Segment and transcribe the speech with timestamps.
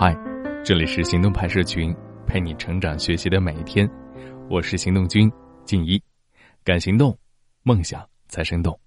[0.00, 0.16] 嗨，
[0.64, 1.92] 这里是行动派社群，
[2.24, 3.90] 陪你成长学习的每一天。
[4.48, 5.28] 我是行动君
[5.64, 6.00] 静一，
[6.62, 7.18] 敢行动，
[7.64, 8.78] 梦想才生动。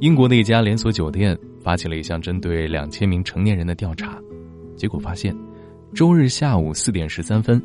[0.00, 4.18] 英国的一家连锁酒店发起了一项针对两千名成年人的调查，
[4.74, 5.36] 结果发现，
[5.94, 7.62] 周日下午四点十三分，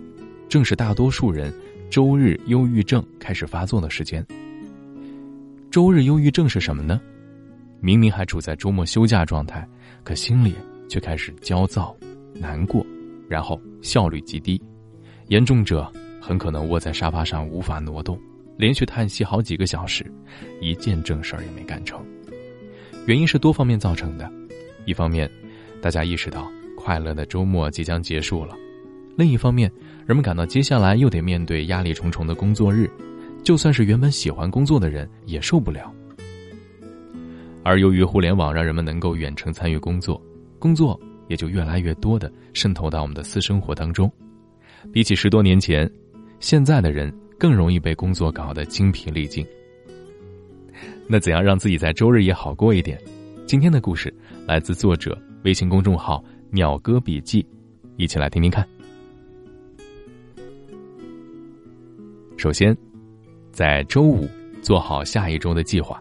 [0.49, 1.53] 正是大多数人
[1.89, 4.27] 周日忧郁症开始发作的时间。
[5.71, 6.99] 周日忧郁症是什么呢？
[7.85, 9.63] 明明还处在周末休假状态，
[10.03, 10.55] 可心里
[10.89, 11.95] 却开始焦躁、
[12.33, 12.83] 难过，
[13.29, 14.59] 然后效率极低，
[15.27, 15.87] 严重者
[16.19, 18.19] 很可能窝在沙发上无法挪动，
[18.57, 20.03] 连续叹息好几个小时，
[20.59, 22.03] 一件正事儿也没干成。
[23.05, 24.27] 原因是多方面造成的，
[24.87, 25.29] 一方面，
[25.79, 28.55] 大家意识到快乐的周末即将结束了；
[29.15, 29.71] 另一方面，
[30.07, 32.89] 人们感到接下来又得面对压力重重的工作日，
[33.43, 35.93] 就算是原本喜欢工作的人也受不了。
[37.65, 40.21] 而由于互联网让人们能够远程参与工作，
[40.59, 44.09] 工作也就越来越多的渗透到我们的私生活当中。
[44.93, 45.89] 比起十多年前，
[46.39, 49.43] 现在的人更容易被工作搞得精疲力尽。
[51.07, 53.01] 那怎样让自己在周日也好过一点？
[53.47, 54.13] 今天的故事
[54.45, 56.23] 来自作者微信公众号
[56.53, 57.43] “鸟哥笔记”，
[57.97, 58.63] 一起来听听看。
[62.37, 62.77] 首先，
[63.51, 64.29] 在周五
[64.61, 65.99] 做好下一周的计划。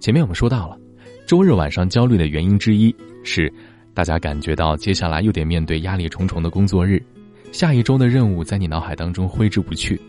[0.00, 0.78] 前面我们说到了，
[1.26, 3.52] 周日晚上焦虑的原因之一是，
[3.92, 7.00] 大家感觉到接下来又得面对压力重重的工作日，
[7.52, 10.00] 下一周的任务在你脑海当中挥之不去。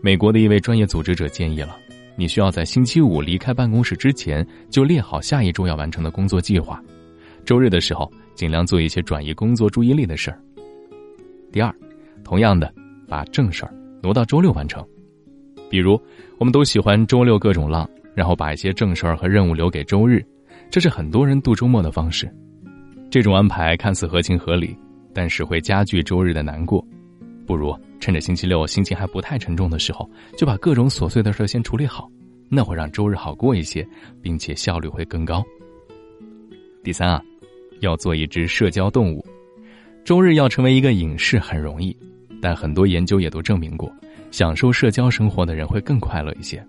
[0.00, 1.76] 美国的一位专业组织者建议了，
[2.14, 6.80] 你需要在星期五离开办公室之前就列好下一周要完成的工作计划，
[7.44, 10.40] 周日的时候尽量做一些转移工作注意力的事儿。
[11.50, 11.74] 第二，
[12.22, 12.72] 同样的，
[13.08, 14.86] 把正事儿挪到周六完成，
[15.68, 16.00] 比如
[16.38, 17.90] 我们都喜欢周六各种浪。
[18.20, 20.22] 然后把一些正事儿和任务留给周日，
[20.68, 22.30] 这是很多人度周末的方式。
[23.10, 24.76] 这种安排看似合情合理，
[25.14, 26.86] 但是会加剧周日的难过。
[27.46, 32.10] 不如趁着星期六心情还不太沉重的时候，就把各种琐碎的事先处理好，
[32.50, 33.88] 那会让周日好过一些，
[34.20, 35.42] 并且效率会更高。
[36.84, 37.22] 第三啊，
[37.80, 39.24] 要做一只社交动物。
[40.04, 41.96] 周日要成为一个隐士很容易，
[42.42, 43.90] 但很多研究也都证明过，
[44.30, 46.62] 享受社交生活的人会更快乐一些。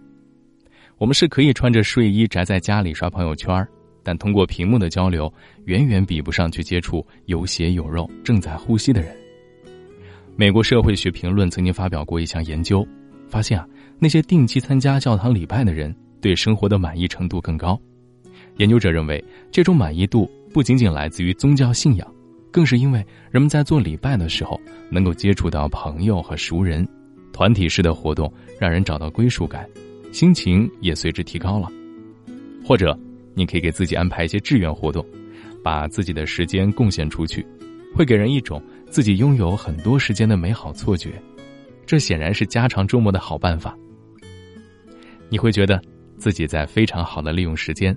[1.02, 3.68] 我们是可以穿着睡衣宅在家里刷朋友圈，
[4.04, 5.34] 但通过屏幕的交流，
[5.66, 9.12] 远远比不上去接触有血有肉、正在呼吸的人。
[10.36, 12.88] 美国社会学评论曾经发表过一项研究，
[13.28, 13.68] 发现啊，
[13.98, 15.92] 那些定期参加教堂礼拜的人，
[16.22, 17.76] 对生活的满意程度更高。
[18.58, 22.08] 研究者认为，这种满意度不仅仅来自于宗教信仰，
[22.52, 24.56] 更是因为人们在做礼拜的时候
[24.92, 26.88] 能够接触到朋友和熟人，
[27.34, 29.68] 团体式的活动让人找到归属感。
[30.12, 31.70] 心情也随之提高了，
[32.66, 32.98] 或者
[33.34, 35.06] 你可以给自己安排一些志愿活动，
[35.64, 37.46] 把自己的时间贡献出去，
[37.96, 41.12] 会给人一种自己拥有很多时间的美好错觉。
[41.86, 43.76] 这显然是加长周末的好办法。
[45.30, 45.82] 你会觉得
[46.18, 47.96] 自己在非常好的利用时间，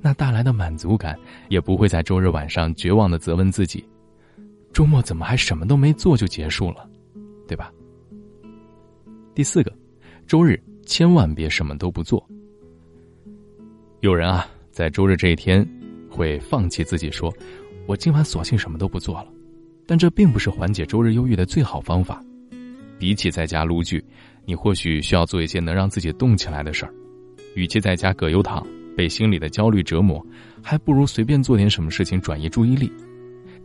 [0.00, 3.84] 那带来的满足感也不会在周日晚上绝望的责问自己：
[4.72, 6.88] 周末怎么还什么都没做就结束了，
[7.46, 7.70] 对吧？
[9.34, 9.70] 第四个，
[10.26, 10.58] 周日。
[10.90, 12.20] 千万别什么都不做。
[14.00, 15.64] 有人啊，在周日这一天，
[16.10, 17.32] 会放弃自己，说
[17.86, 19.28] ：“我今晚索性什么都不做了。”
[19.86, 22.20] 但这并不是缓解周日忧郁的最好方法。
[22.98, 24.04] 比起在家撸剧，
[24.44, 26.92] 你或许需要做一些能让自己动起来的事儿。
[27.54, 30.20] 与其在家葛优躺，被心里的焦虑折磨，
[30.60, 32.92] 还不如随便做点什么事情转移注意力。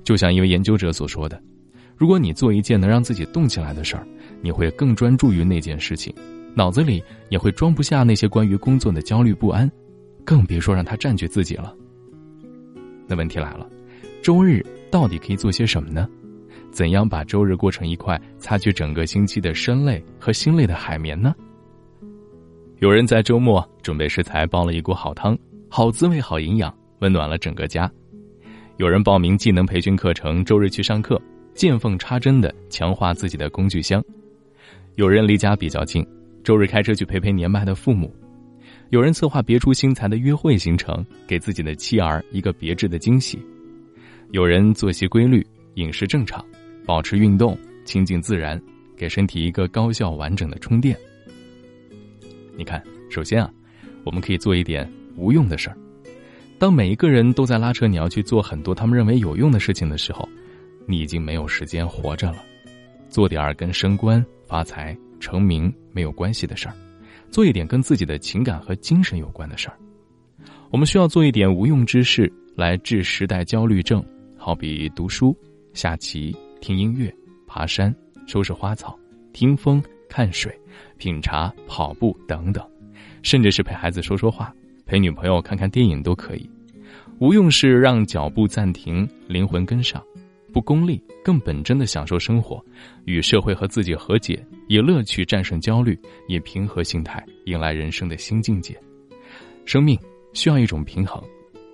[0.03, 1.41] 就像一位研究者所说的
[1.97, 4.07] ：“如果你做一件能让自己动起来的事儿，
[4.43, 6.13] 你会更专注于那件事情。”
[6.55, 9.69] 脑子里也会装不下那些关于工作的焦虑不安，
[10.23, 11.75] 更别说让它占据自己了。
[13.07, 13.69] 那问题来了，
[14.23, 16.07] 周日到底可以做些什么呢？
[16.71, 21.35] 怎样把周日过成一块擦去整个星期的身累和心累的海绵呢？
[22.79, 25.37] 有人在周末准备食材煲了一锅好汤，
[25.69, 27.89] 好滋味，好营养，温暖了整个家。
[28.77, 31.21] 有人报名技能培训课程，周日去上课，
[31.53, 34.03] 见缝插针的强化自己的工具箱。
[34.95, 36.05] 有人离家比较近。
[36.45, 38.15] 周日开车去陪陪年迈的父母，
[38.91, 43.39] 有人策划别出心裁的约会行程，给自己的妻儿一个别致的惊喜；
[44.29, 45.43] 有人作息规律，
[45.73, 46.45] 饮食正常，
[46.85, 48.61] 保持运动，亲近自然，
[48.95, 50.95] 给身体一个高效完整的充电。
[52.55, 53.51] 你看，首先啊，
[54.03, 55.75] 我们可以做一点无用的事儿。
[56.59, 60.29] 当每一个人都在拉扯你要去做很多他们认为有用的事情的时候，
[60.85, 62.37] 你已经没有时间活着了。
[63.09, 64.95] 做点儿跟升官发财。
[65.25, 66.75] 成名没有关系的事儿，
[67.31, 69.75] 做一点跟自己的情感和精神有关的事儿。
[70.69, 74.05] 我们需要做一点无用之事来治时代焦虑症，
[74.37, 75.35] 好比读书、
[75.73, 77.11] 下棋、听音乐、
[77.47, 77.93] 爬山、
[78.27, 78.95] 收拾花草、
[79.33, 80.55] 听风、看水、
[80.95, 82.63] 品茶、跑步等等，
[83.23, 84.53] 甚至是陪孩子说说话、
[84.85, 86.47] 陪女朋友看看电影都可以。
[87.17, 90.03] 无用是让脚步暂停，灵魂跟上，
[90.55, 92.63] 不功利，更本真的享受生活，
[93.03, 95.99] 与社会和自己和解，以乐趣战胜焦虑，
[96.29, 98.73] 以平和心态迎来人生的新境界。
[99.65, 99.99] 生命
[100.31, 101.21] 需要一种平衡，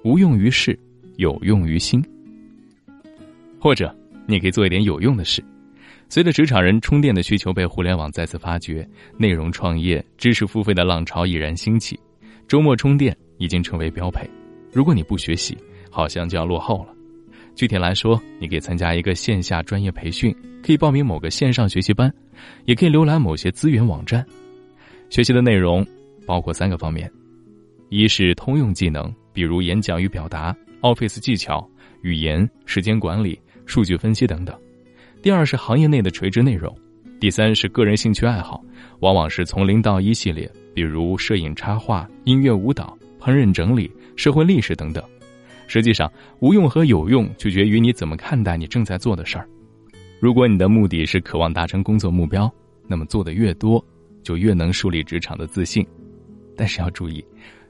[0.03, 0.75] 无用于事，
[1.17, 2.03] 有用于心。
[3.59, 3.95] 或者，
[4.25, 5.43] 你可以做一点有用的事。
[6.09, 8.83] 随着职场人充电的需求被互联网再次发掘，
[9.15, 11.99] 内容创业、知识付费的浪潮已然兴起，
[12.47, 14.27] 周末充电已经成为标配。
[14.73, 15.55] 如果你不学习，
[15.91, 16.95] 好像就要落后了。
[17.55, 22.11] 具体来说，你可以参加一个线下专业培训，可以报名某个线上学习班，
[22.65, 24.25] 也可以浏览某些资源网站。
[25.09, 25.85] 学习的内容
[26.25, 27.11] 包括三个方面：
[27.89, 31.69] 一是通用技能，比如演讲与表达、Office 技巧、
[32.01, 34.55] 语言、时间管理、数据分析等等；
[35.21, 36.73] 第二是行业内的垂直内容；
[37.19, 38.63] 第三是个人兴趣爱好，
[39.01, 43.91] 往往是从零到一系列，比如摄影、插画、音乐、舞蹈、烹饪、整理。
[44.17, 45.03] 社会历史等等，
[45.71, 49.47] 实际上无用和有用取决于你怎么看待你正在做的事儿。
[50.19, 52.53] 如果你的目的是渴望达成工作目标，
[52.89, 53.81] 那么做的越多，
[54.21, 55.87] 就越能树立职场的自信。
[56.57, 57.23] 但是要注意，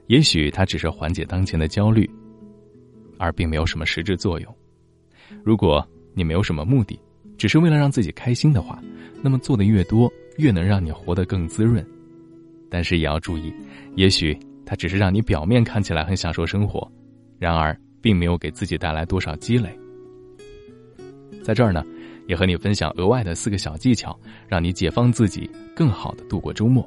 [0.08, 2.10] 也许它只是缓解当前的焦虑，
[3.18, 4.52] 而并没有什么实质作用。
[5.44, 6.98] 如果你没有什么目的，
[7.38, 8.82] 只是为了让自己开心的话，
[9.22, 11.86] 那么做的越多，越能让你活得更滋润。
[12.68, 13.54] 但是也要注意，
[13.94, 14.36] 也许。
[14.64, 16.90] 它只是让你表面看起来很享受生活，
[17.38, 19.70] 然而并没有给自己带来多少积累。
[21.42, 21.82] 在这儿呢，
[22.26, 26.86] 也和你分享额外的四个小技巧，让你解放自己，更好的度过周末。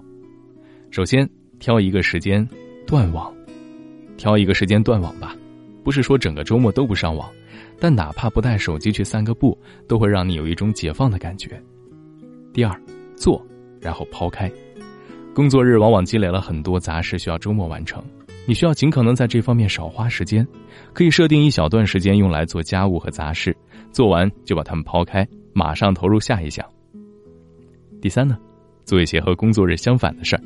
[0.92, 1.28] 首先，
[1.60, 2.48] 挑一个时间
[2.86, 3.34] 断网，
[4.18, 5.36] 挑一个时间断网吧。
[5.84, 7.30] 不是说整个周末都不上网，
[7.80, 9.58] 但哪怕不带手机去散个步，
[9.88, 11.62] 都会让你有一种解放的感觉。
[12.54, 12.82] 第二，
[13.16, 13.46] 做，
[13.82, 14.52] 然后抛开。
[15.34, 18.02] 工作日往往积累了很多杂事，需要周末完成。
[18.46, 20.48] 你需要尽可能在这方面少花时间，
[20.94, 23.56] 可以设定一小段时间用来做家务和杂事，
[23.92, 26.66] 做完就把它们抛开，马上投入下一项。
[28.02, 28.38] 第三呢，
[28.84, 30.44] 做一些和工作日相反的事儿，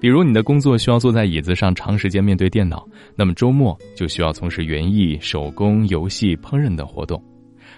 [0.00, 7.22] 比如你的工作需要坐在椅子上长时间面对电脑，那么周末就需要从事园艺、手工、游戏、烹饪等活动。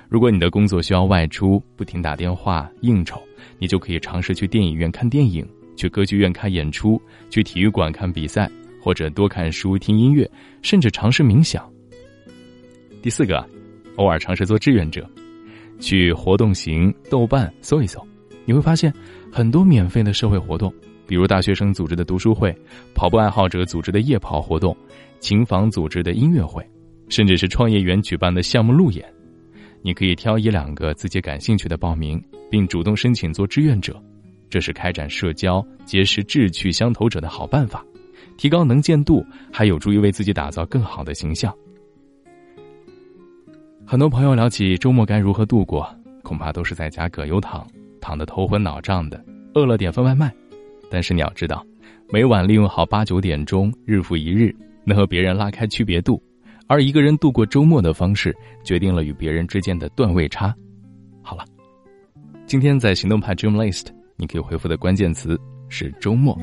[0.09, 3.21] 如果你的工作需要外出，不停打电话应酬，
[3.59, 5.45] 你就可以尝试去电影院看电影。
[5.77, 6.99] 去歌剧院看演出，
[7.29, 8.49] 去体育馆看比赛，
[8.87, 10.31] 或者多看书、听音乐，
[10.63, 11.69] 甚至尝试冥想。
[13.03, 13.45] 第四个，
[13.97, 15.05] 偶尔尝试做志愿者，
[15.81, 18.01] 去活动型豆瓣搜一搜，
[18.45, 18.95] 你会发现
[19.33, 20.73] 很多免费的社会活动，
[21.05, 22.57] 比如大学生组织的读书会、
[22.95, 24.77] 跑步爱好者组织的夜跑活动、
[25.19, 26.65] 琴房组织的音乐会，
[27.09, 29.05] 甚至是创业园举办的项目路演。
[29.83, 34.01] 你可以挑一两个自己感兴趣的报名，并主动申请做志愿者。
[34.49, 37.85] 这是开展社交、结识志趣相投者的好办法，
[38.37, 41.55] 提高能见度，还有助于为自己打造更好的形象。
[43.85, 45.89] 很多朋友聊起周末该如何度过，
[46.23, 47.67] 恐怕都是在家葛优躺，
[48.01, 49.25] 躺得头昏脑胀的，
[49.55, 50.33] 饿了点份外卖。
[50.91, 51.65] 但是你要知道，
[52.11, 54.55] 每晚利用好八九点钟，日复一日，
[54.85, 56.23] 能和别人拉开区别度，
[56.67, 60.55] 而一个人度过周末的方式，决定了与别人之间的段位差。
[61.23, 61.45] 好了，
[62.45, 63.87] 今天在行动派 Dream List。
[64.17, 66.37] 你可以回复的关键词是周末。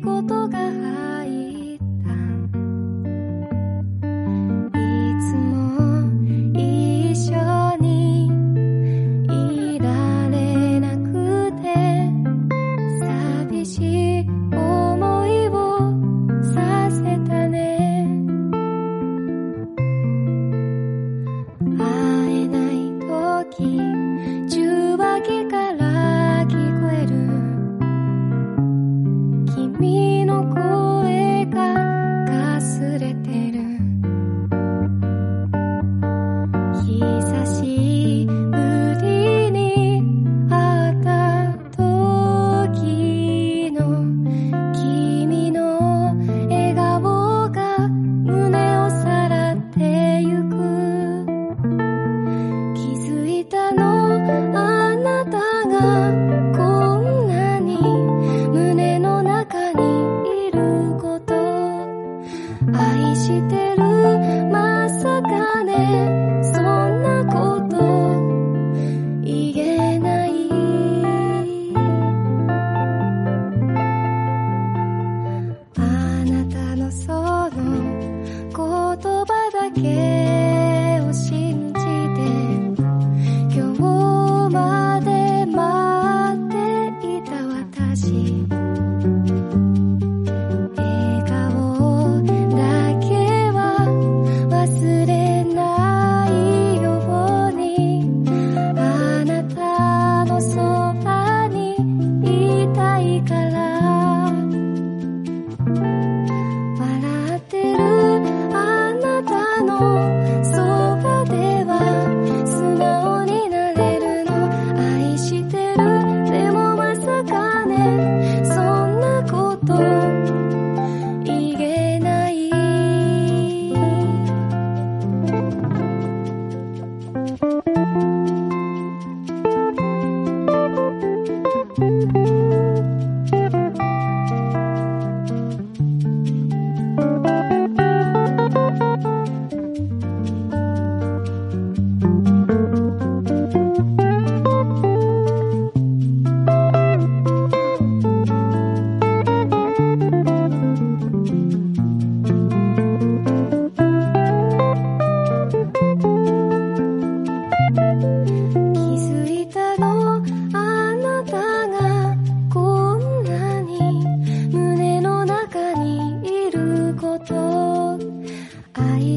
[0.00, 0.57] 事が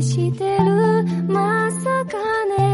[0.01, 1.03] してる。
[1.27, 2.70] まさかね。